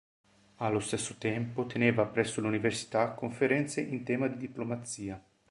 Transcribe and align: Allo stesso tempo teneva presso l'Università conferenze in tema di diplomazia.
Allo 0.55 0.79
stesso 0.79 1.13
tempo 1.19 1.67
teneva 1.67 2.05
presso 2.07 2.41
l'Università 2.41 3.11
conferenze 3.11 3.81
in 3.81 4.03
tema 4.03 4.25
di 4.25 4.37
diplomazia. 4.37 5.23